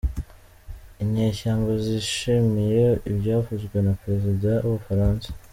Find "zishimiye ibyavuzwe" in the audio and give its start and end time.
1.85-3.77